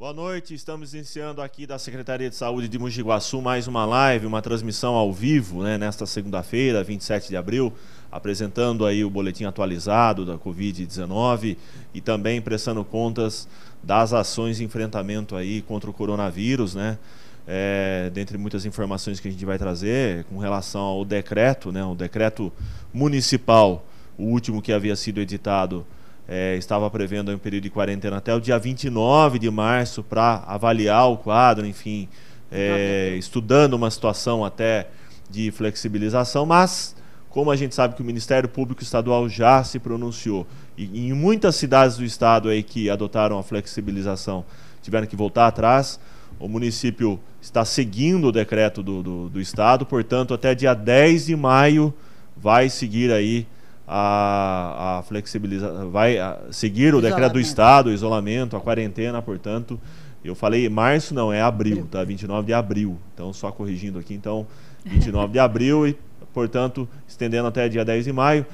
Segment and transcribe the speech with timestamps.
[0.00, 4.24] Boa noite, estamos iniciando aqui da Secretaria de Saúde de Mogi Guaçu mais uma live,
[4.24, 7.70] uma transmissão ao vivo, né, nesta segunda-feira, 27 de abril,
[8.10, 11.54] apresentando aí o boletim atualizado da Covid-19
[11.92, 13.46] e também prestando contas
[13.82, 16.98] das ações de enfrentamento aí contra o coronavírus, né?
[17.46, 21.94] É, dentre muitas informações que a gente vai trazer com relação ao decreto, né, o
[21.94, 22.50] decreto
[22.90, 23.84] municipal,
[24.16, 25.84] o último que havia sido editado
[26.32, 31.10] é, estava prevendo um período de quarentena até o dia 29 de março para avaliar
[31.10, 32.08] o quadro, enfim,
[32.52, 34.86] é, estudando uma situação até
[35.28, 36.94] de flexibilização, mas
[37.28, 40.46] como a gente sabe que o Ministério Público Estadual já se pronunciou
[40.78, 44.44] e em muitas cidades do estado aí que adotaram a flexibilização
[44.82, 45.98] tiveram que voltar atrás,
[46.38, 51.34] o município está seguindo o decreto do, do, do estado, portanto até dia 10 de
[51.34, 51.92] maio
[52.36, 53.48] vai seguir aí
[53.92, 59.80] a, a flexibilizar, vai a seguir o decreto do Estado, o isolamento, a quarentena, portanto,
[60.24, 62.04] eu falei março, não, é abril, tá?
[62.04, 62.96] 29 de abril.
[63.12, 64.46] Então, só corrigindo aqui, então,
[64.84, 65.98] 29 de abril e,
[66.32, 68.46] portanto, estendendo até dia 10 de maio.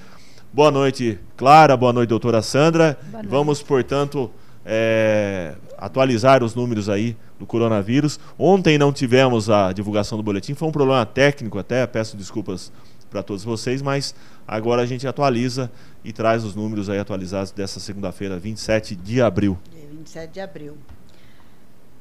[0.51, 2.99] Boa noite, Clara, boa noite, doutora Sandra.
[3.13, 3.29] Noite.
[3.29, 4.31] Vamos, portanto,
[4.65, 8.19] é, atualizar os números aí do coronavírus.
[8.39, 12.73] Ontem não tivemos a divulgação do boletim, foi um problema técnico até, peço desculpas
[13.11, 14.15] para todos vocês, mas
[14.47, 15.71] agora a gente atualiza
[16.05, 19.59] e traz os números aí atualizados dessa segunda-feira, 27 de abril.
[19.93, 20.77] 27 de abril.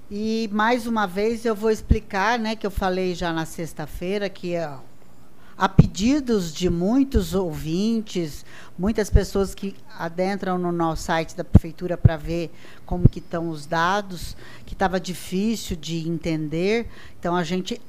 [0.10, 4.56] E mais uma vez eu vou explicar, né, que eu falei já na sexta-feira que
[4.58, 4.78] ó,
[5.58, 8.46] a pedidos de muitos ouvintes,
[8.78, 12.52] muitas pessoas que adentram no nosso site da prefeitura para ver
[12.86, 16.88] como que estão os dados, que estava difícil de entender.
[17.18, 17.82] Então a gente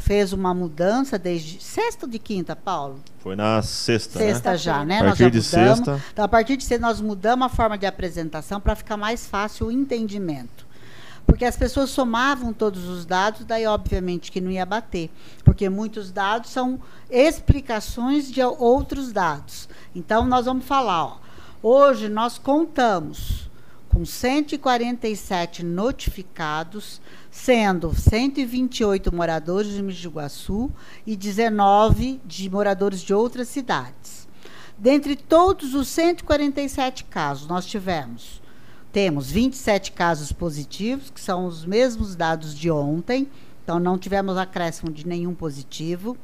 [0.00, 3.00] fez uma mudança desde sexta ou de quinta, Paulo?
[3.18, 4.56] Foi na sexta, Sexta né?
[4.58, 5.00] já, né?
[5.00, 5.76] A partir nós de mudamos.
[5.78, 6.02] sexta.
[6.12, 9.66] Então, a partir de sexta, nós mudamos a forma de apresentação para ficar mais fácil
[9.66, 10.66] o entendimento.
[11.26, 15.10] Porque as pessoas somavam todos os dados, daí, obviamente, que não ia bater.
[15.44, 19.68] Porque muitos dados são explicações de outros dados.
[19.94, 21.16] Então, nós vamos falar, ó.
[21.62, 23.47] Hoje nós contamos
[23.98, 27.00] com 147 notificados,
[27.32, 30.70] sendo 128 moradores de Mijiguaçu
[31.04, 34.28] e 19 de moradores de outras cidades.
[34.78, 38.40] Dentre todos os 147 casos, nós tivemos
[38.92, 43.28] temos 27 casos positivos, que são os mesmos dados de ontem,
[43.64, 46.16] então não tivemos acréscimo de nenhum positivo.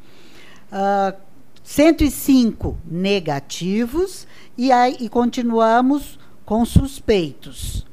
[0.70, 1.18] Uh,
[1.64, 7.86] 105 negativos e, aí, e continuamos com suspeitos.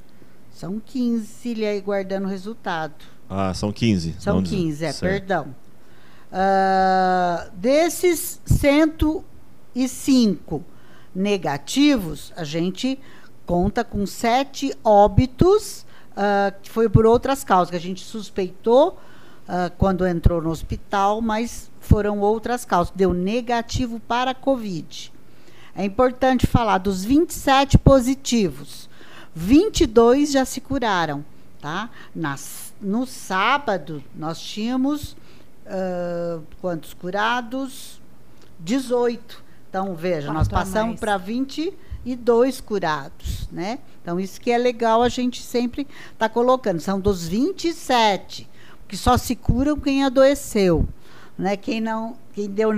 [0.51, 2.93] São 15 aí guardando o resultado.
[3.29, 4.15] Ah, são 15.
[4.19, 5.01] São 15, é, certo.
[5.01, 5.55] perdão.
[6.31, 10.63] Uh, desses 105
[11.13, 12.99] negativos, a gente
[13.45, 18.97] conta com sete óbitos, uh, que foi por outras causas, que a gente suspeitou
[19.47, 22.93] uh, quando entrou no hospital, mas foram outras causas.
[22.95, 25.11] Deu negativo para a Covid.
[25.75, 28.89] É importante falar dos 27 positivos.
[29.33, 31.23] 22 já se curaram.
[31.61, 31.89] Tá?
[32.15, 35.15] Nas, no sábado, nós tínhamos
[35.65, 38.01] uh, quantos curados?
[38.59, 39.43] 18.
[39.69, 43.79] Então, veja, Quanto nós passamos para 22 curados, né?
[44.01, 46.79] Então, isso que é legal a gente sempre está colocando.
[46.79, 48.49] São dos 27,
[48.87, 50.87] que só se curam quem adoeceu.
[51.37, 51.57] Né?
[51.57, 52.71] Quem não, quem deu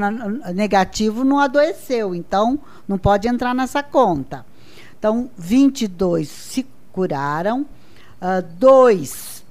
[0.53, 4.45] negativo não adoeceu, então não pode entrar nessa conta.
[4.97, 9.43] Então, 22 se curaram, uh, dois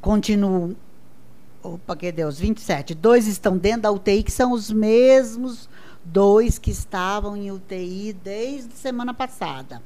[0.00, 0.76] continuam.
[1.62, 2.94] Opa, que Deus, 27.
[2.94, 5.68] Dois estão dentro da UTI, que são os mesmos
[6.04, 9.80] dois que estavam em UTI desde semana passada.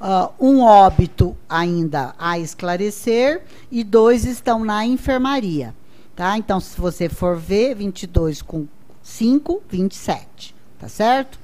[0.00, 5.74] Uh, um óbito ainda a esclarecer e dois estão na enfermaria.
[6.20, 6.36] Tá?
[6.36, 8.66] Então, se você for ver, 22 com
[9.02, 10.54] 5, 27.
[10.78, 11.40] Tá certo?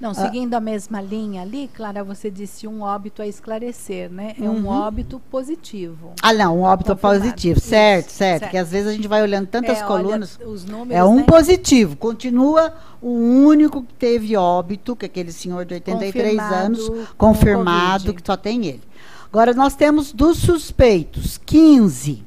[0.00, 0.14] Não, ah.
[0.14, 4.34] seguindo a mesma linha ali, Clara, você disse um óbito a esclarecer, né?
[4.40, 4.68] É um uhum.
[4.68, 6.12] óbito positivo.
[6.22, 7.20] Ah, não, um óbito Confirmado.
[7.20, 7.60] positivo.
[7.60, 8.42] Certo, certo, certo.
[8.44, 10.38] Porque às vezes a gente vai olhando tantas é, colunas.
[10.38, 11.24] Números, é um né?
[11.24, 11.94] positivo.
[11.94, 12.72] Continua
[13.02, 18.22] o único que teve óbito, que é aquele senhor de 83 confirmado anos, confirmado, que
[18.24, 18.82] só tem ele.
[19.30, 22.24] Agora, nós temos dos suspeitos 15,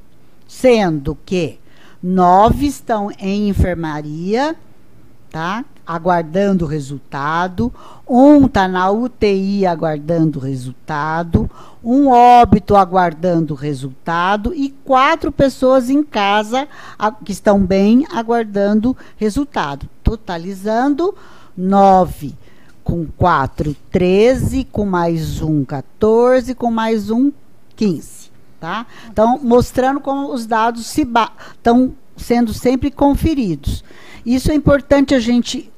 [0.48, 1.60] sendo que
[2.02, 4.56] nove estão em enfermaria,
[5.30, 5.64] tá?
[5.86, 7.74] aguardando o resultado,
[8.08, 11.50] um está na UTI aguardando o resultado,
[11.84, 16.68] um óbito aguardando o resultado e quatro pessoas em casa
[16.98, 21.14] a, que estão bem aguardando resultado, totalizando
[21.58, 22.36] nove
[22.84, 27.32] com 4, 13, com mais um, 14, com mais um,
[27.76, 28.21] 15.
[28.62, 28.86] Tá?
[29.12, 33.84] Então, mostrando como os dados estão sendo sempre conferidos.
[34.24, 35.72] Isso é importante a gente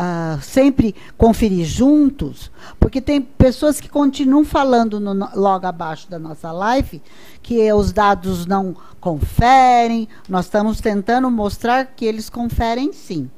[0.00, 2.48] uh, sempre conferir juntos,
[2.78, 7.02] porque tem pessoas que continuam falando no, logo abaixo da nossa live
[7.42, 10.08] que os dados não conferem.
[10.28, 13.28] Nós estamos tentando mostrar que eles conferem sim.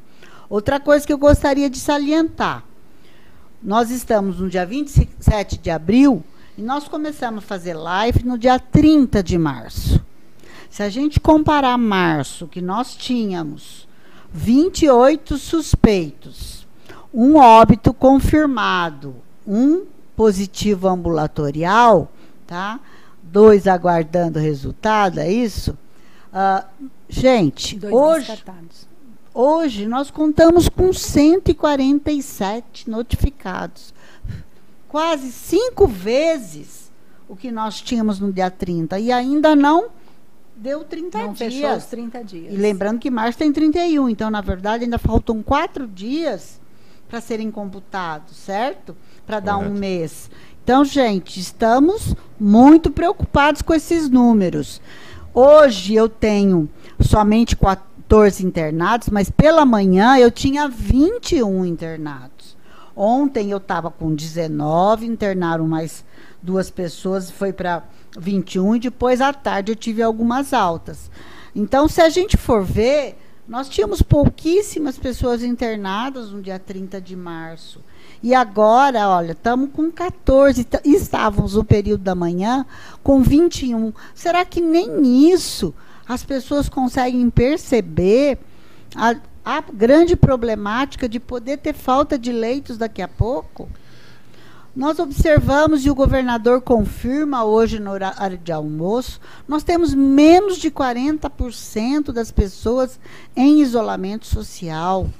[0.51, 2.63] Outra coisa que eu gostaria de salientar:
[3.63, 6.23] nós estamos no dia 27 de abril
[6.57, 10.05] e nós começamos a fazer live no dia 30 de março.
[10.69, 13.89] Se a gente comparar março, que nós tínhamos
[14.33, 16.67] 28 suspeitos,
[17.13, 19.17] um óbito confirmado,
[19.47, 19.85] um
[20.17, 22.11] positivo ambulatorial,
[22.47, 22.81] tá?
[23.23, 25.77] Dois aguardando resultado, é isso?
[26.33, 26.65] Uh,
[27.09, 28.45] gente, Dois hoje,
[29.35, 33.93] hoje nós contamos com 147 notificados
[34.93, 36.93] quase cinco vezes
[37.27, 39.89] o que nós tínhamos no dia 30 e ainda não
[40.55, 41.55] deu 30 não dias.
[41.55, 42.53] Fechou os 30 dias.
[42.53, 46.61] E lembrando que março tem 31, então na verdade ainda faltam quatro dias
[47.09, 48.95] para serem computados, certo?
[49.27, 50.31] Para dar um mês.
[50.63, 54.79] Então, gente, estamos muito preocupados com esses números.
[55.33, 56.69] Hoje eu tenho
[57.01, 62.32] somente 14 internados, mas pela manhã eu tinha 21 internados.
[62.95, 66.05] Ontem eu estava com 19, internaram mais
[66.43, 67.85] duas pessoas, foi para
[68.19, 71.11] 21 e depois à tarde eu tive algumas altas.
[71.55, 73.17] Então, se a gente for ver,
[73.47, 77.81] nós tínhamos pouquíssimas pessoas internadas no dia 30 de março.
[78.23, 82.65] E agora, olha, estamos com 14, estávamos no período da manhã
[83.03, 83.93] com 21.
[84.15, 85.75] Será que nem isso
[86.09, 88.39] as pessoas conseguem perceber
[88.95, 93.69] a, a grande problemática de poder ter falta de leitos daqui a pouco.
[94.75, 100.71] Nós observamos e o governador confirma hoje no horário de almoço, nós temos menos de
[100.71, 102.99] 40% das pessoas
[103.37, 105.11] em isolamento social.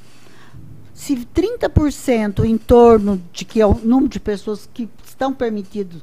[0.95, 6.03] Se 30% em torno de que é o número de pessoas que estão permitidos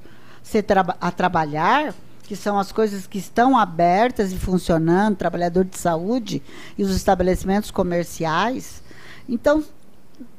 [1.02, 1.96] a trabalhar,
[2.30, 6.44] que são as coisas que estão abertas e funcionando, trabalhador de saúde
[6.78, 8.84] e os estabelecimentos comerciais.
[9.28, 9.64] Então,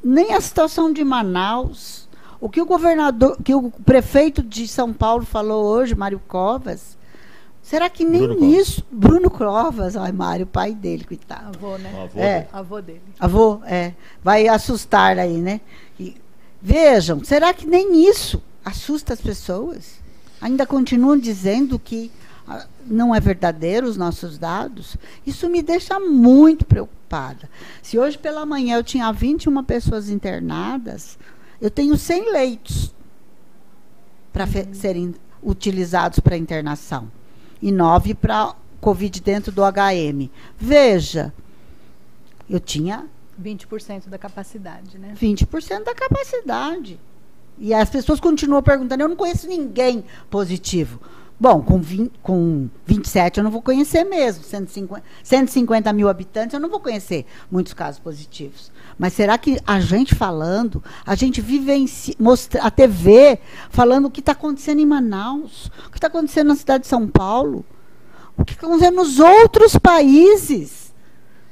[0.00, 2.08] nem a situação de Manaus,
[2.40, 6.96] o que o governador, que o prefeito de São Paulo falou hoje, Mário Covas,
[7.60, 9.00] será que nem Bruno isso, Covas.
[9.00, 11.58] Bruno Covas, ai Mário, pai dele, coitado.
[11.58, 11.92] Avô, né?
[11.92, 12.48] O avô, é.
[12.52, 13.02] avô dele.
[13.18, 13.94] Avô, é.
[14.22, 15.60] Vai assustar aí, né?
[15.98, 16.14] E,
[16.62, 19.99] vejam, será que nem isso assusta as pessoas?
[20.40, 22.10] Ainda continuam dizendo que
[22.48, 24.96] ah, não é verdadeiro os nossos dados,
[25.26, 27.48] isso me deixa muito preocupada.
[27.82, 31.18] Se hoje pela manhã eu tinha 21 pessoas internadas,
[31.60, 32.94] eu tenho 100 leitos
[34.32, 34.74] para uhum.
[34.74, 37.10] serem utilizados para internação
[37.60, 40.30] e 9 para Covid dentro do HM.
[40.58, 41.32] Veja,
[42.48, 43.06] eu tinha
[43.40, 45.14] 20% da capacidade, né?
[45.20, 46.98] 20% da capacidade.
[47.60, 50.98] E as pessoas continuam perguntando, eu não conheço ninguém positivo.
[51.38, 54.42] Bom, com, 20, com 27 eu não vou conhecer mesmo.
[54.42, 58.72] 150, 150 mil habitantes eu não vou conhecer muitos casos positivos.
[58.98, 63.38] Mas será que a gente falando, a gente vivencia, mostra, a TV
[63.70, 67.06] falando o que está acontecendo em Manaus, o que está acontecendo na cidade de São
[67.06, 67.64] Paulo,
[68.36, 70.92] o que está acontecendo nos outros países?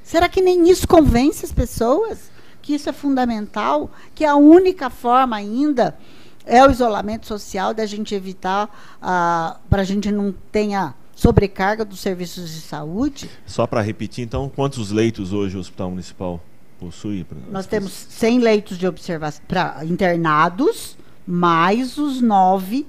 [0.02, 2.30] Será que nem isso convence as pessoas?
[2.68, 5.96] Que isso é fundamental, que a única forma ainda
[6.44, 8.68] é o isolamento social, da gente evitar,
[9.00, 13.30] ah, para a gente não tenha sobrecarga dos serviços de saúde.
[13.46, 16.42] Só para repetir, então, quantos leitos hoje o Hospital Municipal
[16.78, 17.24] possui?
[17.50, 20.94] Nós temos 100 leitos de observação para internados,
[21.26, 22.86] mais os 9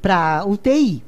[0.00, 1.04] para UTI.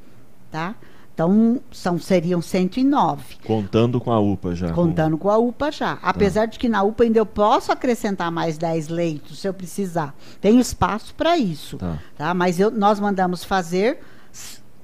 [0.52, 0.75] Tá?
[1.19, 3.39] Então, são, seriam 109.
[3.45, 4.73] Contando com a UPA já.
[4.73, 5.97] Contando com a UPA já.
[5.97, 6.11] Tá.
[6.11, 10.15] Apesar de que na UPA ainda eu posso acrescentar mais 10 leitos, se eu precisar.
[10.41, 11.77] Tem espaço para isso.
[11.77, 11.99] Tá.
[12.17, 12.35] tá.
[12.35, 13.99] Mas eu, nós mandamos fazer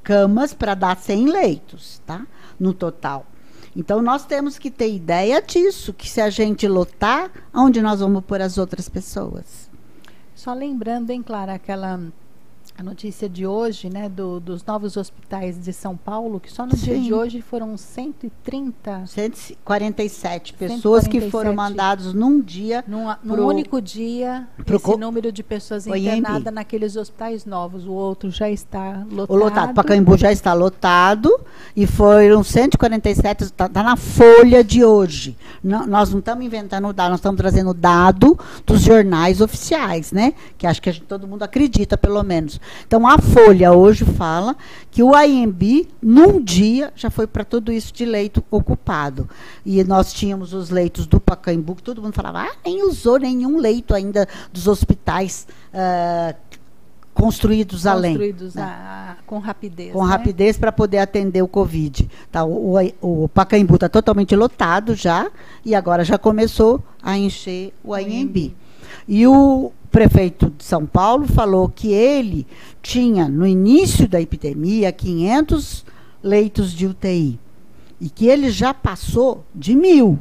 [0.02, 2.26] camas para dar 100 leitos, tá?
[2.58, 3.26] No total.
[3.76, 8.24] Então, nós temos que ter ideia disso, que se a gente lotar, onde nós vamos
[8.24, 9.70] pôr as outras pessoas?
[10.34, 12.00] Só lembrando, hein, Clara, aquela
[12.76, 16.76] a notícia de hoje, né, do, dos novos hospitais de São Paulo, que só no
[16.76, 16.84] Sim.
[16.84, 19.06] dia de hoje foram 130...
[19.06, 21.08] 147 pessoas 147.
[21.08, 22.84] que foram mandadas num dia...
[22.88, 27.86] Num, num pro, único dia, pro esse número de pessoas internadas naqueles hospitais novos.
[27.86, 29.36] O outro já está lotado.
[29.36, 29.74] O lotado.
[29.74, 31.30] Pacaembu já está lotado.
[31.76, 35.36] e foram 147, está tá na folha de hoje.
[35.62, 40.34] Não, nós não estamos inventando dado, nós estamos trazendo dado dos jornais oficiais, né?
[40.58, 42.60] Que acho que gente, todo mundo acredita, pelo menos.
[42.86, 44.56] Então, a folha hoje fala
[44.90, 49.28] que o IMB, num dia, já foi para tudo isso de leito ocupado.
[49.64, 53.58] E nós tínhamos os leitos do Pacaembu, que todo mundo falava, ah, nem usou nenhum
[53.58, 56.34] leito ainda dos hospitais uh,
[57.14, 58.12] construídos, além.
[58.12, 59.16] Construídos né?
[59.26, 59.92] com rapidez.
[59.92, 60.10] Com né?
[60.10, 62.08] rapidez para poder atender o Covid.
[62.30, 65.30] Tá, o, o, o Pacaembu está totalmente lotado já,
[65.64, 68.54] e agora já começou a encher o AMB.
[69.06, 72.44] E o prefeito de São Paulo falou que ele
[72.82, 75.84] tinha, no início da epidemia, 500
[76.20, 77.38] leitos de UTI.
[78.00, 80.18] E que ele já passou de mil.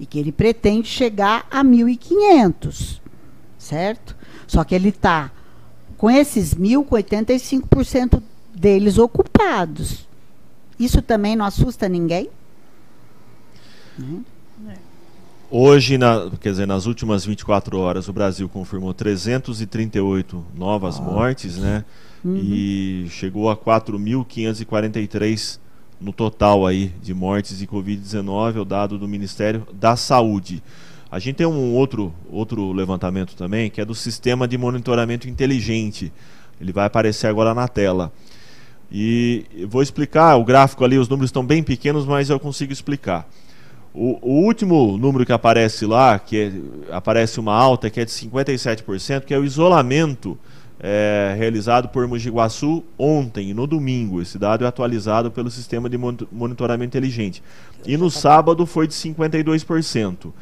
[0.00, 3.02] E que ele pretende chegar a 1.500.
[3.58, 4.16] Certo?
[4.46, 5.30] Só que ele está
[5.98, 8.22] com esses mil, com 85%
[8.54, 10.08] deles ocupados.
[10.78, 12.30] Isso também não assusta ninguém?
[13.98, 14.24] Uhum.
[15.54, 21.02] Hoje, na, quer dizer, nas últimas 24 horas, o Brasil confirmou 338 novas oh.
[21.02, 21.84] mortes, né?
[22.24, 22.40] Uhum.
[22.42, 25.58] E chegou a 4.543
[26.00, 30.62] no total aí de mortes de Covid-19, é o dado do Ministério da Saúde.
[31.10, 36.10] A gente tem um outro, outro levantamento também, que é do sistema de monitoramento inteligente.
[36.58, 38.10] Ele vai aparecer agora na tela.
[38.90, 43.28] E vou explicar, o gráfico ali, os números estão bem pequenos, mas eu consigo explicar.
[43.94, 46.38] O, o, último número que aparece lá, que
[46.90, 50.38] é, aparece uma alta, que é de 57%, que é o isolamento
[50.82, 54.20] é, realizado por Mojiguaçu ontem, no domingo.
[54.20, 57.42] Esse dado é atualizado pelo sistema de monitoramento inteligente.
[57.86, 60.32] E no sábado foi de 52%.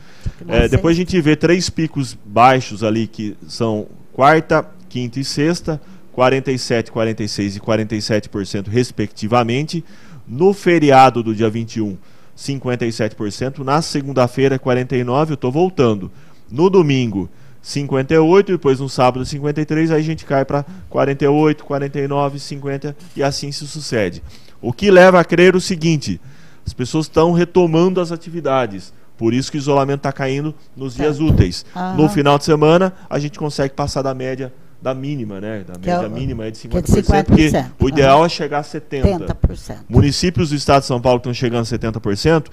[0.49, 5.81] É, depois a gente vê três picos baixos ali, que são quarta, quinta e sexta,
[6.13, 9.85] 47, 46 e 47% respectivamente.
[10.27, 11.99] No feriado do dia 21,
[12.41, 13.59] 57%.
[13.59, 15.29] Na segunda-feira, 49%.
[15.29, 16.11] Eu estou voltando.
[16.51, 17.29] No domingo,
[17.63, 23.53] 58, depois no sábado 53, aí a gente cai para 48, 49, 50 e assim
[23.53, 24.23] se sucede.
[24.61, 26.21] O que leva a crer o seguinte:
[26.67, 28.93] as pessoas estão retomando as atividades.
[29.19, 31.67] Por isso que o isolamento está caindo nos dias úteis.
[31.77, 31.97] Uhum.
[31.97, 35.65] No final de semana, a gente consegue passar da média da mínima, né?
[35.67, 37.25] Da que média é o, mínima é de 50%, é de 50%.
[37.25, 38.25] porque o ideal uhum.
[38.25, 39.03] é chegar a 70%.
[39.03, 39.77] 70%.
[39.89, 42.47] Municípios do estado de São Paulo estão chegando a 70%.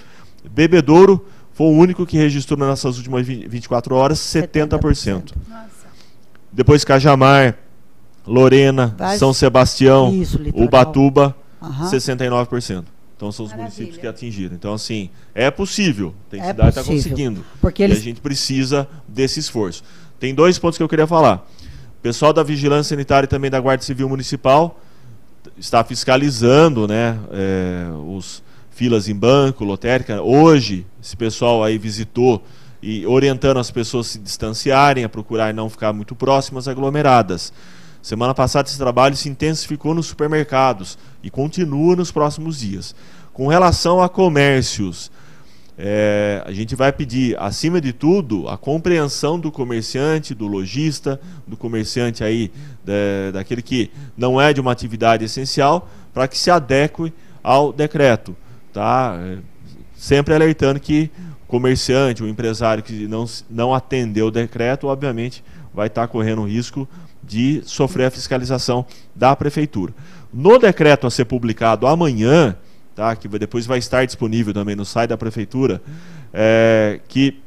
[0.51, 4.79] Bebedouro foi o único que registrou nessas últimas 24 horas 70%.
[4.79, 5.33] 70%.
[6.51, 7.57] Depois Cajamar,
[8.25, 9.17] Lorena, Vai.
[9.17, 11.69] São Sebastião, Isso, Ubatuba, uhum.
[11.69, 12.83] 69%.
[13.15, 13.75] Então são os Maravilha.
[13.75, 14.55] municípios que atingiram.
[14.55, 16.13] Então, assim, é possível.
[16.29, 17.43] Tem é cidade que está conseguindo.
[17.59, 17.97] Porque eles...
[17.97, 19.83] E a gente precisa desse esforço.
[20.19, 21.47] Tem dois pontos que eu queria falar.
[22.07, 24.79] Pessoal da Vigilância Sanitária e também da Guarda Civil Municipal
[25.57, 30.21] está fiscalizando né, é, os, filas em banco, lotérica.
[30.21, 32.41] Hoje, esse pessoal aí visitou
[32.81, 37.51] e orientando as pessoas a se distanciarem, a procurar não ficar muito próximas, aglomeradas.
[38.01, 42.95] Semana passada esse trabalho se intensificou nos supermercados e continua nos próximos dias.
[43.33, 45.11] Com relação a comércios,
[45.77, 51.55] é, a gente vai pedir, acima de tudo, a compreensão do comerciante, do lojista, do
[51.55, 52.51] comerciante aí,
[52.83, 58.35] da, daquele que não é de uma atividade essencial, para que se adeque ao decreto
[58.77, 59.19] tá?
[59.95, 61.09] Sempre alertando que
[61.43, 65.43] o comerciante, o empresário que não, não atendeu o decreto, obviamente
[65.73, 66.87] vai estar correndo o risco
[67.23, 69.93] de sofrer a fiscalização da prefeitura.
[70.31, 72.55] No decreto a ser publicado amanhã,
[72.97, 73.15] tá?
[73.15, 75.79] que depois vai estar disponível também no site da prefeitura,
[76.33, 77.39] é, que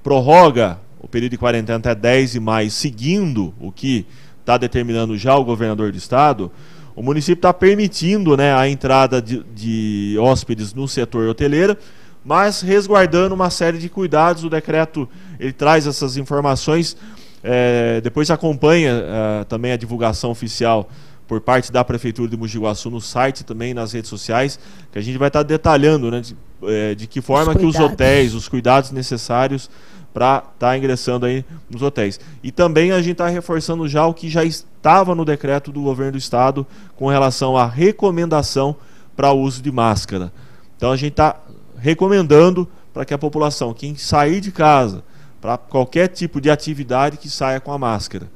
[0.00, 4.06] prorroga o período de quarentena até 10 de maio, seguindo o que
[4.40, 6.52] está determinando já o governador do estado,
[6.94, 11.76] o município está permitindo né, a entrada de, de hóspedes no setor hoteleiro,
[12.24, 14.44] mas resguardando uma série de cuidados.
[14.44, 16.96] O decreto ele traz essas informações,
[17.42, 20.88] é, depois acompanha é, também a divulgação oficial
[21.26, 24.58] por parte da Prefeitura de Mogi Guaçu no site também nas redes sociais,
[24.92, 27.76] que a gente vai estar detalhando né, de, é, de que forma os que os
[27.76, 29.68] hotéis, os cuidados necessários
[30.14, 32.18] para estar tá ingressando aí nos hotéis.
[32.42, 36.12] E também a gente está reforçando já o que já estava no decreto do governo
[36.12, 38.76] do estado com relação à recomendação
[39.14, 40.32] para o uso de máscara.
[40.76, 41.36] Então a gente está
[41.76, 45.04] recomendando para que a população, quem sair de casa,
[45.40, 48.26] para qualquer tipo de atividade que saia com a máscara.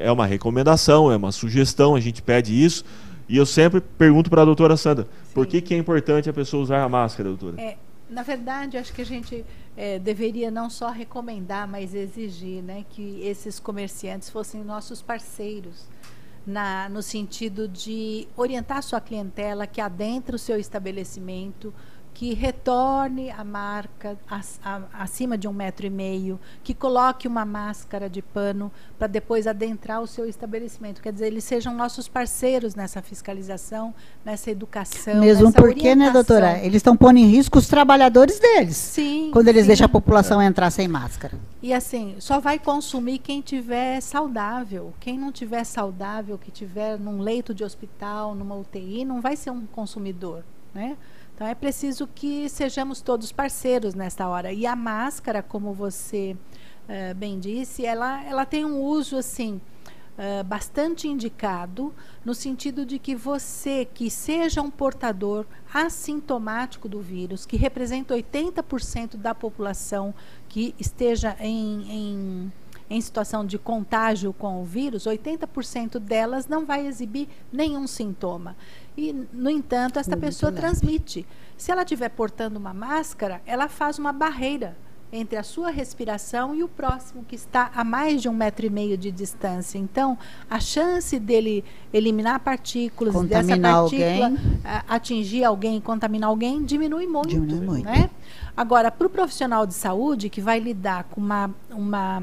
[0.00, 2.84] É uma recomendação, é uma sugestão, a gente pede isso.
[3.28, 5.34] E eu sempre pergunto para a doutora Sandra, Sim.
[5.34, 7.60] por que, que é importante a pessoa usar a máscara, doutora?
[7.60, 7.76] É,
[8.08, 9.44] na verdade, acho que a gente
[9.76, 15.88] é, deveria não só recomendar, mas exigir né, que esses comerciantes fossem nossos parceiros
[16.46, 21.72] na, no sentido de orientar sua clientela que adentre o seu estabelecimento,
[22.14, 24.16] que retorne a marca
[24.92, 30.00] acima de um metro e meio, que coloque uma máscara de pano para depois adentrar
[30.00, 31.02] o seu estabelecimento.
[31.02, 33.92] Quer dizer, eles sejam nossos parceiros nessa fiscalização,
[34.24, 35.16] nessa educação.
[35.16, 36.58] Mesmo nessa porque, né, doutora?
[36.58, 38.76] Eles estão pondo em risco os trabalhadores deles.
[38.76, 39.30] Sim.
[39.32, 39.68] Quando eles sim.
[39.68, 41.36] deixam a população entrar sem máscara.
[41.60, 44.94] E assim, só vai consumir quem tiver saudável.
[45.00, 49.50] Quem não tiver saudável, que tiver num leito de hospital, numa UTI, não vai ser
[49.50, 50.96] um consumidor, né?
[51.34, 54.52] Então é preciso que sejamos todos parceiros nesta hora.
[54.52, 56.36] E a máscara, como você
[56.88, 59.60] uh, bem disse, ela, ela tem um uso assim
[60.16, 61.92] uh, bastante indicado,
[62.24, 69.16] no sentido de que você que seja um portador assintomático do vírus, que representa 80%
[69.16, 70.14] da população
[70.48, 72.52] que esteja em, em
[72.94, 78.56] em situação de contágio com o vírus, 80% delas não vai exibir nenhum sintoma.
[78.96, 80.60] E, no entanto, esta Muito pessoa leve.
[80.60, 81.26] transmite.
[81.56, 84.76] Se ela estiver portando uma máscara, ela faz uma barreira
[85.12, 88.70] entre a sua respiração e o próximo que está a mais de um metro e
[88.70, 89.76] meio de distância.
[89.76, 90.16] Então,
[90.48, 94.84] a chance dele eliminar partículas, contaminar dessa partícula alguém.
[94.88, 97.28] atingir alguém, contaminar alguém, diminui muito.
[97.28, 97.86] Diminui muito.
[97.86, 98.08] Né?
[98.56, 102.22] Agora, para o profissional de saúde que vai lidar com uma, uma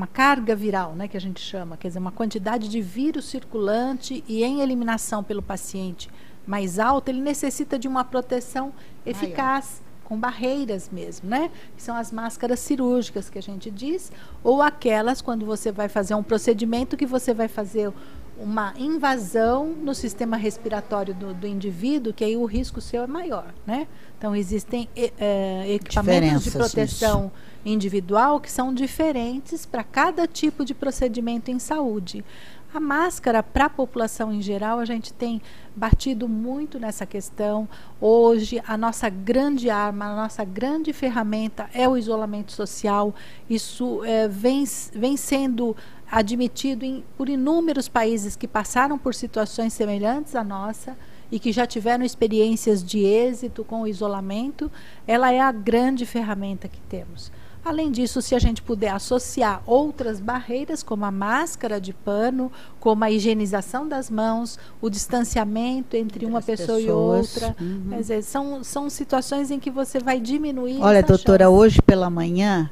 [0.00, 4.24] uma carga viral, né, que a gente chama, quer dizer, uma quantidade de vírus circulante
[4.26, 6.08] e em eliminação pelo paciente
[6.46, 8.72] mais alta, ele necessita de uma proteção
[9.04, 11.52] eficaz, com barreiras mesmo, né?
[11.76, 14.10] Que são as máscaras cirúrgicas que a gente diz,
[14.42, 17.92] ou aquelas quando você vai fazer um procedimento que você vai fazer
[18.40, 23.54] uma invasão no sistema respiratório do, do indivíduo, que aí o risco seu é maior,
[23.66, 23.86] né?
[24.18, 30.74] Então existem é, equipamentos de proteção nisso individual que são diferentes para cada tipo de
[30.74, 32.24] procedimento em saúde.
[32.72, 35.42] A máscara, para a população em geral, a gente tem
[35.74, 37.68] batido muito nessa questão.
[38.00, 43.12] Hoje, a nossa grande arma, a nossa grande ferramenta é o isolamento social.
[43.48, 45.76] Isso é, vem, vem sendo
[46.10, 50.96] admitido em, por inúmeros países que passaram por situações semelhantes à nossa
[51.30, 54.70] e que já tiveram experiências de êxito com o isolamento.
[55.06, 57.30] Ela é a grande ferramenta que temos.
[57.62, 63.04] Além disso, se a gente puder associar outras barreiras, como a máscara de pano, como
[63.04, 67.36] a higienização das mãos, o distanciamento entre uma pessoa pessoas.
[67.36, 67.56] e outra.
[67.60, 67.96] Uhum.
[67.98, 70.80] Dizer, são, são situações em que você vai diminuir.
[70.80, 71.56] Olha, doutora, chance.
[71.56, 72.70] hoje pela manhã,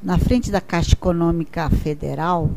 [0.00, 2.50] na frente da Caixa Econômica Federal,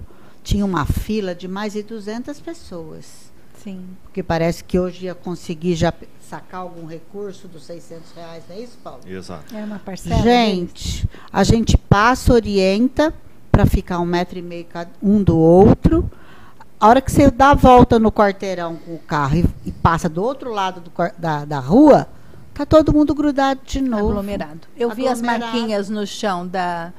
[0.44, 3.32] tinha uma fila de mais de 200 pessoas.
[3.64, 3.86] Sim.
[4.04, 8.60] Porque parece que hoje ia conseguir já sacar algum recurso dos 600 reais, não é
[8.60, 9.00] isso, Paulo?
[9.08, 9.56] Exato.
[9.56, 10.22] É uma parcela.
[10.22, 13.14] Gente, a gente passa, orienta
[13.52, 14.66] para ficar um metro e meio
[15.02, 16.10] um do outro.
[16.80, 20.10] A hora que você dá a volta no quarteirão com o carro e, e passa
[20.10, 22.10] do outro lado do, da, da rua,
[22.54, 24.10] tá todo mundo grudado de novo.
[24.10, 24.68] Aglomerado.
[24.76, 24.96] Eu Aglomerado.
[24.96, 26.92] vi as marquinhas no chão da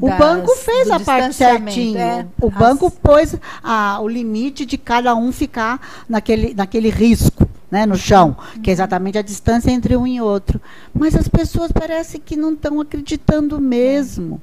[0.00, 1.98] o das, banco fez a parte certinho.
[1.98, 7.84] É, o banco pôs a, o limite de cada um ficar naquele, naquele risco né,
[7.86, 8.62] no chão, uhum.
[8.62, 10.60] que é exatamente a distância entre um e outro.
[10.94, 14.40] Mas as pessoas parecem que não estão acreditando mesmo.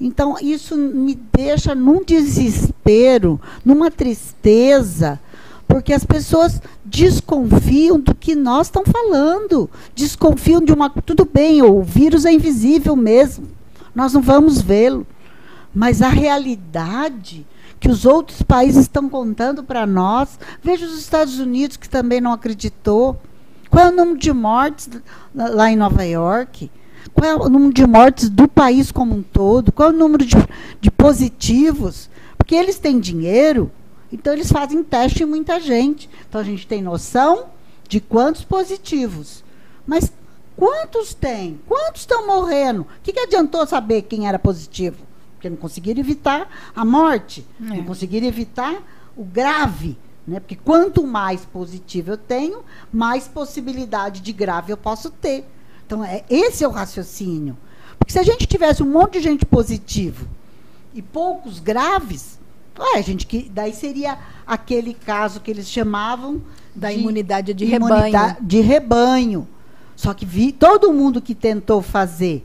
[0.00, 5.18] Então, isso me deixa num desespero, numa tristeza,
[5.66, 9.70] porque as pessoas desconfiam do que nós estamos falando.
[9.94, 10.90] Desconfiam de uma.
[10.90, 13.55] Tudo bem, o vírus é invisível mesmo
[13.96, 15.06] nós não vamos vê-lo.
[15.74, 17.46] Mas a realidade
[17.80, 22.32] que os outros países estão contando para nós, veja os Estados Unidos, que também não
[22.32, 23.18] acreditou.
[23.70, 24.88] Qual é o número de mortes
[25.34, 26.70] lá em Nova York?
[27.14, 29.72] Qual é o número de mortes do país como um todo?
[29.72, 30.36] Qual é o número de,
[30.80, 32.10] de positivos?
[32.36, 33.70] Porque eles têm dinheiro,
[34.12, 36.08] então eles fazem teste em muita gente.
[36.28, 37.46] Então a gente tem noção
[37.88, 39.42] de quantos positivos.
[39.86, 40.12] Mas
[40.56, 41.60] Quantos tem?
[41.66, 42.82] Quantos estão morrendo?
[42.82, 44.96] O que, que adiantou saber quem era positivo?
[45.34, 47.64] Porque não conseguiram evitar a morte, é.
[47.64, 48.82] não conseguiram evitar
[49.16, 49.98] o grave.
[50.26, 50.40] Né?
[50.40, 55.44] Porque quanto mais positivo eu tenho, mais possibilidade de grave eu posso ter.
[55.86, 57.56] Então, é, esse é o raciocínio.
[57.98, 60.26] Porque se a gente tivesse um monte de gente positivo
[60.94, 62.38] e poucos graves,
[62.94, 66.42] é, gente, que daí seria aquele caso que eles chamavam
[66.74, 68.36] da de imunidade de imunidade rebanho.
[68.40, 69.48] De rebanho.
[69.96, 72.44] Só que vi, todo mundo que tentou fazer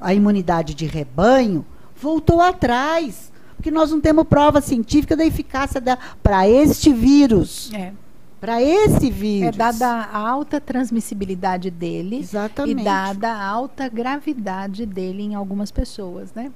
[0.00, 3.30] a imunidade de rebanho voltou atrás.
[3.56, 5.80] Porque nós não temos prova científica da eficácia
[6.22, 7.70] para este vírus.
[7.74, 7.92] É.
[8.40, 9.50] para esse vírus.
[9.50, 12.80] É dada a alta transmissibilidade dele Exatamente.
[12.80, 16.50] e dada a alta gravidade dele em algumas pessoas, né?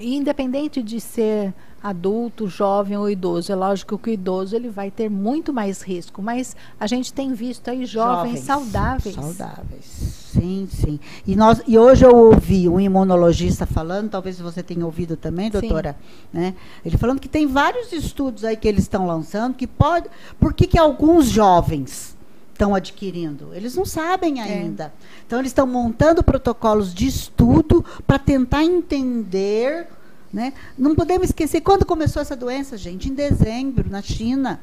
[0.00, 5.08] Independente de ser adulto, jovem ou idoso, é lógico que o idoso ele vai ter
[5.08, 9.14] muito mais risco, mas a gente tem visto aí jovens, saudáveis.
[9.14, 10.28] Saudáveis.
[10.32, 11.00] Sim, sim.
[11.26, 15.52] E, nós, e hoje eu ouvi um imunologista falando, talvez você tenha ouvido também, Sim.
[15.52, 15.96] doutora,
[16.32, 16.54] né?
[16.84, 20.08] Ele falando que tem vários estudos aí que eles estão lançando que pode.
[20.38, 22.16] Por que, que alguns jovens
[22.52, 23.54] estão adquirindo?
[23.54, 24.92] Eles não sabem ainda.
[25.26, 29.86] Então, eles estão montando protocolos de estudo para tentar entender.
[30.32, 30.52] Né?
[30.76, 34.60] Não podemos esquecer quando começou essa doença, gente, em dezembro, na China.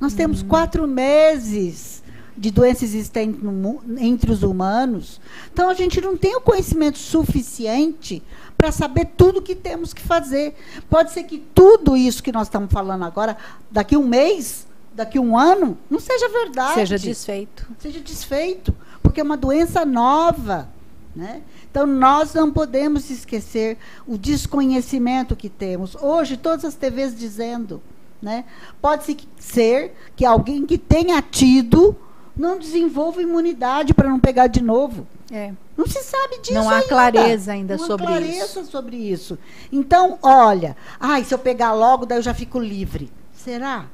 [0.00, 2.02] Nós temos quatro meses
[2.36, 5.20] de doença existente no entre os humanos.
[5.52, 8.22] Então a gente não tem o conhecimento suficiente
[8.56, 10.54] para saber tudo que temos que fazer.
[10.88, 13.36] Pode ser que tudo isso que nós estamos falando agora,
[13.70, 16.74] daqui um mês, daqui um ano, não seja verdade.
[16.74, 17.66] Seja desfeito.
[17.78, 20.68] seja desfeito, porque é uma doença nova.
[21.14, 21.42] Né?
[21.70, 25.96] Então, nós não podemos esquecer o desconhecimento que temos.
[25.96, 27.82] Hoje, todas as TVs dizendo.
[28.22, 28.44] Né?
[28.82, 31.96] Pode se- ser que alguém que tenha tido
[32.36, 35.06] não desenvolva imunidade para não pegar de novo.
[35.32, 35.52] É.
[35.76, 36.88] Não se sabe disso Não há ainda.
[36.88, 39.38] clareza ainda Não há sobre clareza sobre isso.
[39.72, 43.10] Então, olha, ai, se eu pegar logo, daí eu já fico livre.
[43.32, 43.86] Será?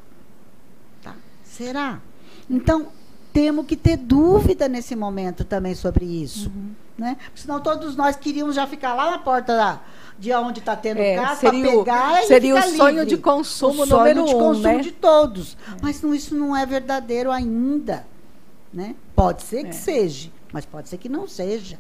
[1.03, 1.15] Tá.
[1.45, 2.01] Será?
[2.51, 2.89] Então,
[3.37, 6.49] temos que ter dúvida nesse momento também sobre isso.
[6.49, 6.71] Uhum.
[6.97, 7.17] Né?
[7.27, 9.81] Porque Senão todos nós queríamos já ficar lá na porta da,
[10.19, 13.05] de onde está tendo É, caso para pegar e seria o sonho livre.
[13.15, 14.79] de consumo o sonho número de um, consumo né?
[14.79, 15.55] de todos.
[15.83, 18.07] Mas não, isso não é verdadeiro ainda.
[18.73, 18.95] Né?
[19.15, 19.73] Pode ser que É.
[19.73, 21.79] seja, mas pode ser que não seja.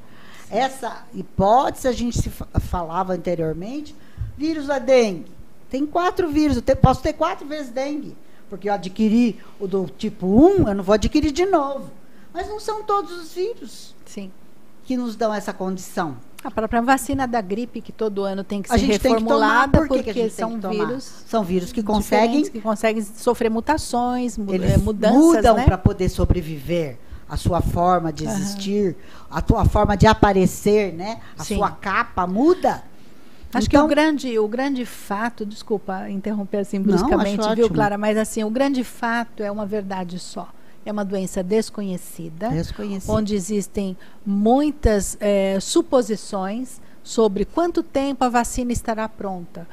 [0.50, 3.94] Essa hipótese a gente se fa- falava anteriormente,
[4.36, 5.32] vírus da dengue.
[5.70, 8.14] Tem quatro vírus, eu te- posso ter quatro vezes dengue,
[8.48, 11.90] porque eu adquiri o do tipo 1, eu não vou adquirir de novo.
[12.32, 14.30] Mas não são todos os vírus Sim.
[14.84, 16.16] que nos dão essa condição.
[16.44, 19.24] A própria vacina da gripe, que todo ano tem que A ser gente tem que
[19.24, 20.86] tomar, reformulada, por que que porque tem são que tomar?
[20.86, 25.64] vírus São vírus que conseguem que conseguem sofrer mutações, mu- eles eh, mudanças, mudam né?
[25.64, 26.98] para poder sobreviver.
[27.28, 28.96] A sua forma de existir,
[29.28, 31.18] a tua forma de aparecer, né?
[31.36, 31.56] A Sim.
[31.56, 32.84] sua capa muda.
[33.58, 37.68] Acho que o Então, grande, o grande fato, desculpa interromper assim bruscamente, viu, ótimo.
[37.70, 37.98] Clara?
[37.98, 40.48] Mas assim, o grande fato é uma verdade só.
[40.84, 43.10] É uma doença desconhecida, desconhecido.
[43.10, 49.64] onde existem muitas eh, suposições sobre quanto tempo a vacina estará pronta.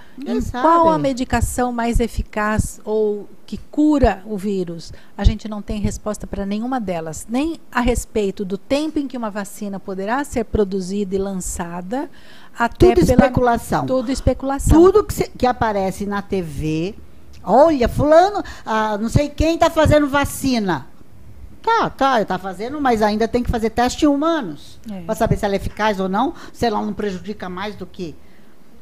[0.51, 4.93] Qual a medicação mais eficaz ou que cura o vírus?
[5.17, 9.17] A gente não tem resposta para nenhuma delas, nem a respeito do tempo em que
[9.17, 12.07] uma vacina poderá ser produzida e lançada,
[12.57, 13.85] até Tudo pela especulação.
[13.87, 14.79] tudo especulação.
[14.79, 16.93] Tudo que, se- que aparece na TV,
[17.43, 20.85] olha, fulano, ah, não sei quem está fazendo vacina.
[21.63, 24.77] Tá, tá, está fazendo, mas ainda tem que fazer teste em humanos.
[24.91, 25.01] É.
[25.03, 28.13] Para saber se ela é eficaz ou não, se ela não prejudica mais do que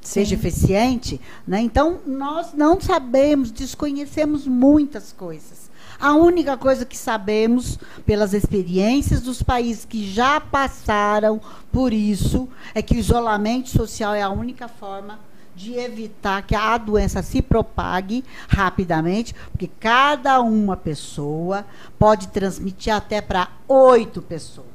[0.01, 0.35] seja Sim.
[0.35, 1.21] eficiente.
[1.47, 1.61] Né?
[1.61, 5.69] Então, nós não sabemos, desconhecemos muitas coisas.
[5.99, 11.39] A única coisa que sabemos, pelas experiências dos países que já passaram
[11.71, 15.19] por isso, é que o isolamento social é a única forma
[15.61, 21.65] de evitar que a doença se propague rapidamente, porque cada uma pessoa
[21.99, 24.67] pode transmitir até para oito pessoas.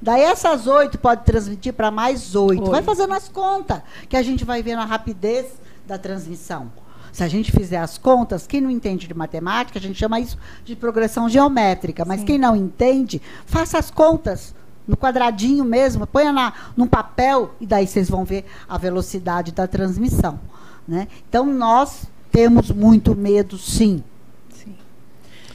[0.00, 2.70] Daí essas oito pode transmitir para mais oito.
[2.70, 5.46] Vai fazendo as contas, que a gente vai vendo a rapidez
[5.86, 6.70] da transmissão.
[7.10, 10.38] Se a gente fizer as contas, quem não entende de matemática, a gente chama isso
[10.62, 12.04] de progressão geométrica.
[12.04, 12.26] Mas Sim.
[12.26, 14.54] quem não entende, faça as contas
[14.88, 19.66] no quadradinho mesmo, ponha na, num papel e daí vocês vão ver a velocidade da
[19.68, 20.40] transmissão.
[20.88, 21.06] Né?
[21.28, 24.02] Então, nós temos muito medo, sim.
[24.50, 24.74] Sim.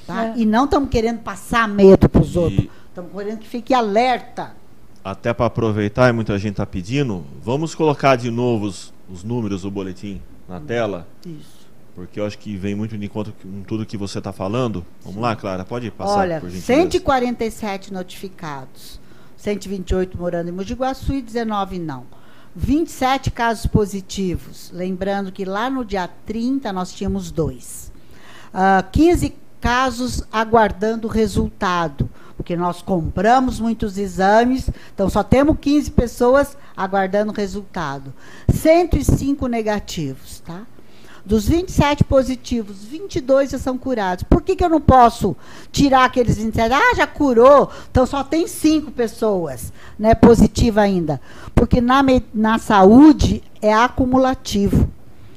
[0.06, 0.28] Tá?
[0.28, 0.34] É.
[0.38, 2.68] E não estamos querendo passar medo para os E- outros.
[2.90, 4.56] Estamos querendo que fique alerta.
[5.04, 9.64] Até para aproveitar, e muita gente está pedindo, vamos colocar de novo os, os números
[9.64, 11.68] do boletim na tela, Isso.
[11.96, 14.86] porque eu acho que vem muito de encontro com tudo que você está falando.
[15.04, 16.82] Vamos lá, Clara, pode passar, Olha, por gentileza.
[16.84, 19.00] 147 notificados,
[19.44, 22.06] 128 morando em Mogi Guaçu e 19 não.
[22.56, 24.72] 27 casos positivos.
[24.74, 27.92] Lembrando que lá no dia 30 nós tínhamos dois.
[28.54, 36.58] Ah, 15 casos aguardando resultado, porque nós compramos muitos exames, então só temos 15 pessoas
[36.76, 38.14] aguardando resultado.
[38.50, 40.62] 105 negativos, tá?
[41.26, 44.26] Dos 27 positivos, 22 já são curados.
[44.26, 45.36] Por que, que eu não posso
[45.72, 46.74] tirar aqueles 27?
[46.74, 51.22] Ah, já curou, então só tem 5 pessoas né, positivas ainda.
[51.56, 54.90] Porque na, na saúde é acumulativo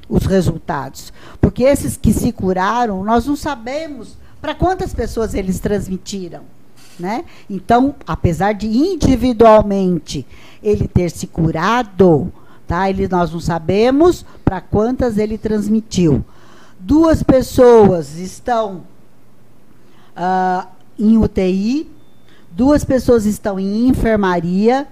[0.09, 1.12] os resultados.
[1.40, 6.42] Porque esses que se curaram, nós não sabemos Para quantas pessoas eles transmitiram?
[6.99, 7.25] Né?
[7.49, 10.27] Então, apesar de individualmente
[10.62, 12.33] ele ter se curado,
[12.66, 12.88] tá?
[12.90, 16.24] Ele, nós não sabemos para quantas ele transmitiu.
[16.79, 18.85] Duas pessoas estão
[20.16, 20.66] uh,
[20.98, 21.90] em UTI,
[22.50, 24.87] duas pessoas estão em enfermaria,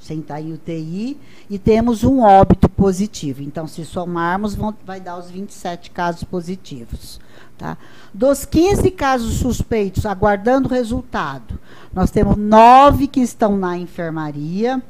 [0.00, 1.16] sem estar em UTI,
[1.48, 3.42] e temos um óbito positivo.
[3.42, 7.20] Então, se somarmos, vão, vai dar os 27 casos positivos.
[7.56, 7.78] Tá?
[8.12, 11.58] Dos 15 casos suspeitos aguardando resultado,
[11.92, 14.82] nós temos nove que estão na enfermaria,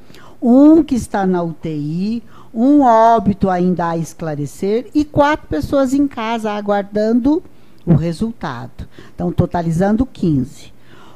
[0.46, 6.52] um que está na UTI, um óbito ainda a esclarecer e quatro pessoas em casa
[6.52, 7.42] aguardando
[7.86, 8.86] o resultado.
[9.14, 10.70] Então, totalizando 15.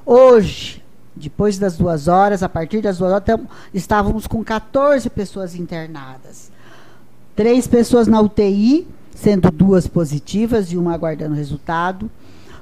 [0.07, 0.83] Hoje,
[1.15, 3.41] depois das duas horas, a partir das duas horas,
[3.75, 6.51] estávamos com 14 pessoas internadas.
[7.37, 12.11] Três pessoas na UTI, sendo duas positivas e uma aguardando resultado.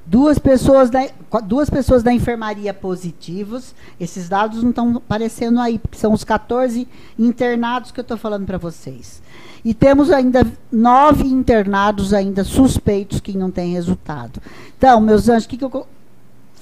[0.07, 1.09] Duas pessoas da,
[1.45, 3.75] duas pessoas da enfermaria positivas.
[3.99, 6.87] Esses dados não estão aparecendo aí, porque são os 14
[7.19, 9.21] internados que eu estou falando para vocês.
[9.65, 14.41] E temos ainda nove internados ainda suspeitos que não têm resultado.
[14.79, 15.87] Então, meus anjos, o que, que eu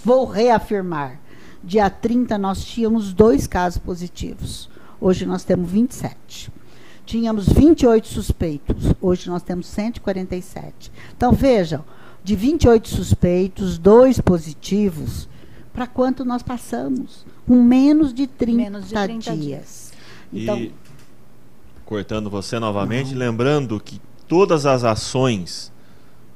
[0.03, 1.21] vou reafirmar?
[1.63, 4.71] Dia 30 nós tínhamos dois casos positivos.
[4.99, 6.51] Hoje nós temos 27.
[7.05, 8.95] Tínhamos 28 suspeitos.
[9.03, 10.91] Hoje nós temos 147.
[11.15, 11.85] Então, vejam,
[12.25, 15.29] de 28 suspeitos, dois positivos,
[15.75, 17.27] para quanto nós passamos?
[17.47, 19.41] Com menos de 30, menos de 30 dias.
[19.41, 19.93] dias.
[20.33, 20.73] Então, e
[21.85, 23.19] cortando você novamente, Não.
[23.19, 25.71] lembrando que todas as ações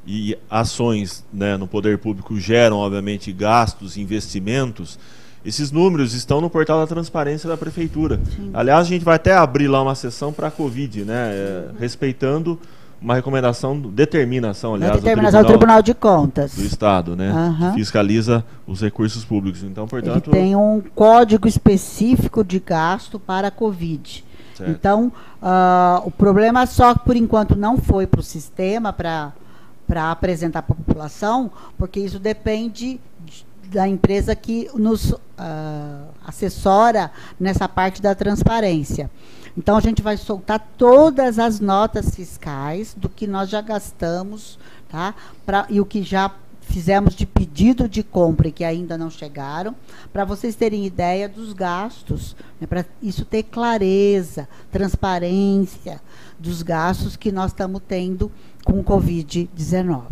[0.07, 4.99] e ações né, no poder público geram, obviamente, gastos, investimentos.
[5.45, 8.21] Esses números estão no portal da transparência da prefeitura.
[8.37, 8.51] Sim.
[8.53, 12.59] Aliás, a gente vai até abrir lá uma sessão para a Covid, né, é, respeitando
[13.01, 17.71] uma recomendação, determinação, aliás, determinação do Tribunal, do Tribunal de Contas do Estado, né, uhum.
[17.71, 19.63] que fiscaliza os recursos públicos.
[19.63, 24.25] Então, portanto, Ele tem um código específico de gasto para a Covid.
[24.57, 24.71] Certo.
[24.71, 29.33] Então, uh, o problema só por enquanto não foi para o sistema para
[29.87, 33.01] para apresentar para a população, porque isso depende
[33.73, 35.19] da empresa que nos uh,
[36.29, 37.11] assessora
[37.41, 39.11] nessa parte da transparência.
[39.57, 45.15] Então a gente vai soltar todas as notas fiscais do que nós já gastamos, tá?
[45.45, 49.75] Pra, e o que já fizemos de pedido de compra e que ainda não chegaram,
[50.13, 55.99] para vocês terem ideia dos gastos, né, para isso ter clareza, transparência
[56.39, 58.31] dos gastos que nós estamos tendo
[58.65, 60.03] com o Covid-19.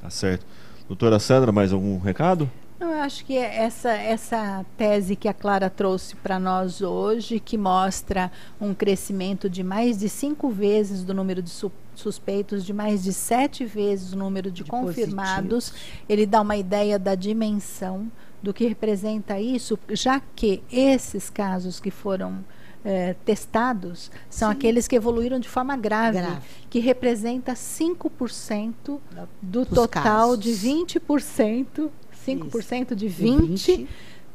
[0.00, 0.46] Tá certo.
[0.86, 2.48] Doutora Sandra, mais algum recado?
[2.80, 8.30] Eu acho que essa, essa tese que a Clara trouxe para nós hoje, que mostra
[8.60, 13.12] um crescimento de mais de cinco vezes do número de su suspeitos, de mais de
[13.12, 16.04] sete vezes o número de, de confirmados, positivos.
[16.08, 18.08] ele dá uma ideia da dimensão
[18.40, 22.44] do que representa isso, já que esses casos que foram
[22.84, 24.56] é, testados são Sim.
[24.56, 26.40] aqueles que evoluíram de forma grave, grave.
[26.70, 29.00] que representa 5%
[29.42, 30.38] do Dos total casos.
[30.38, 31.90] de 20%,
[32.36, 33.88] 5% de 20%, 20,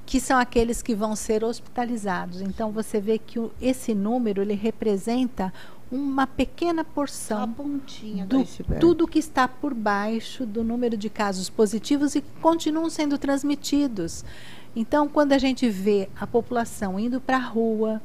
[0.05, 2.41] que são aqueles que vão ser hospitalizados.
[2.41, 5.53] Então você vê que o, esse número ele representa
[5.91, 7.47] uma pequena porção
[8.27, 13.17] do tudo que está por baixo do número de casos positivos e que continuam sendo
[13.17, 14.25] transmitidos.
[14.75, 18.01] Então, quando a gente vê a população indo para a rua,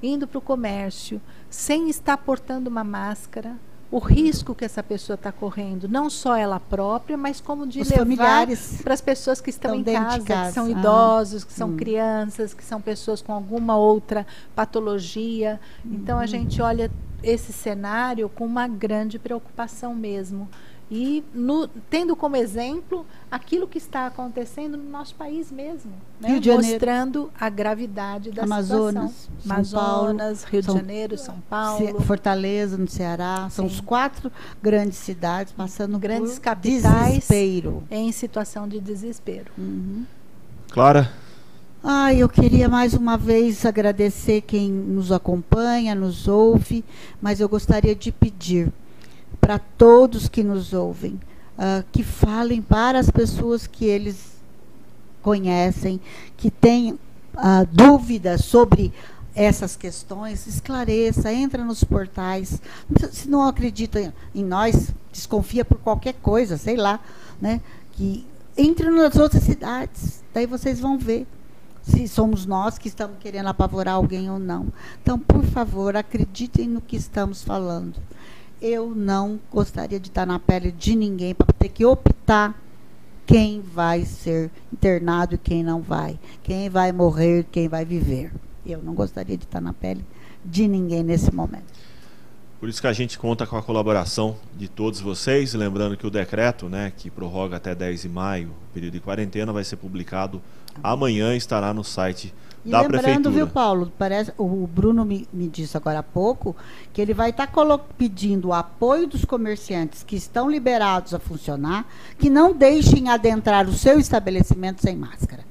[0.00, 3.56] indo para o comércio, sem estar portando uma máscara,
[3.92, 7.90] o risco que essa pessoa está correndo, não só ela própria, mas como de Os
[7.90, 8.48] levar
[8.82, 10.70] para as pessoas que estão, estão em casa, casa, que são ah.
[10.70, 11.76] idosos, que são hum.
[11.76, 14.26] crianças, que são pessoas com alguma outra
[14.56, 15.60] patologia.
[15.84, 16.26] Então a hum.
[16.26, 16.90] gente olha
[17.22, 20.48] esse cenário com uma grande preocupação mesmo
[20.94, 26.38] e no, tendo como exemplo aquilo que está acontecendo no nosso país mesmo, né?
[26.38, 29.64] mostrando a gravidade da Amazonas, situação.
[29.64, 33.56] São Amazonas, Paulo, Rio de São, Janeiro, São Paulo, Fortaleza, no Ceará, Sim.
[33.56, 34.30] são os quatro
[34.62, 37.82] grandes cidades passando grandes por capitais desespero.
[37.90, 39.50] em situação de desespero.
[39.56, 40.04] Uhum.
[40.70, 41.10] Clara.
[41.82, 46.84] Ah, eu queria mais uma vez agradecer quem nos acompanha, nos ouve,
[47.20, 48.70] mas eu gostaria de pedir
[49.42, 51.20] para todos que nos ouvem,
[51.58, 54.16] uh, que falem para as pessoas que eles
[55.20, 56.00] conhecem,
[56.36, 58.92] que têm uh, dúvidas sobre
[59.34, 62.62] essas questões, esclareça, entra nos portais.
[63.10, 67.00] Se não acredita em nós, desconfia por qualquer coisa, sei lá,
[67.40, 67.60] né?
[67.94, 68.24] Que
[68.56, 71.26] entre nas outras cidades, daí vocês vão ver
[71.82, 74.68] se somos nós que estamos querendo apavorar alguém ou não.
[75.02, 77.94] Então, por favor, acreditem no que estamos falando
[78.62, 82.56] eu não gostaria de estar na pele de ninguém para ter que optar
[83.26, 88.32] quem vai ser internado e quem não vai, quem vai morrer, quem vai viver.
[88.64, 90.04] Eu não gostaria de estar na pele
[90.44, 91.64] de ninguém nesse momento.
[92.62, 96.10] Por isso que a gente conta com a colaboração de todos vocês, lembrando que o
[96.10, 100.40] decreto, né, que prorroga até 10 de maio o período de quarentena, vai ser publicado
[100.80, 102.32] amanhã, estará no site
[102.64, 103.34] E da lembrando, prefeitura.
[103.34, 106.54] viu, Paulo, parece, o Bruno me, me disse agora há pouco
[106.92, 107.50] que ele vai estar
[107.98, 111.84] pedindo o apoio dos comerciantes que estão liberados a funcionar,
[112.16, 115.42] que não deixem adentrar o seu estabelecimento sem máscara.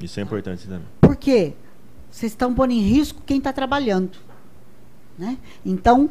[0.00, 0.86] Isso é importante também.
[1.00, 1.54] Por quê?
[2.08, 4.16] Vocês estão pondo em risco quem está trabalhando.
[5.18, 5.36] Né?
[5.66, 6.08] Então,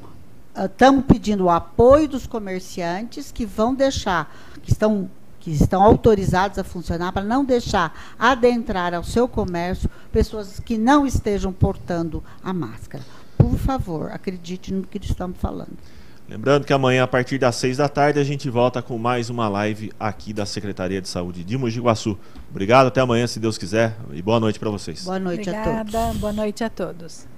[0.66, 6.64] estamos pedindo o apoio dos comerciantes que vão deixar, que estão, que estão autorizados a
[6.64, 13.04] funcionar, para não deixar adentrar ao seu comércio pessoas que não estejam portando a máscara.
[13.38, 15.78] Por favor, acredite no que estamos falando.
[16.30, 19.48] Lembrando que amanhã, a partir das 6 da tarde, a gente volta com mais uma
[19.48, 22.20] live aqui da Secretaria de Saúde de Mogi Guaçu.
[22.52, 25.06] Obrigado, até amanhã, se Deus quiser, e boa noite para vocês.
[25.06, 26.20] Boa noite Obrigada, a todos.
[26.20, 27.37] boa noite a todos.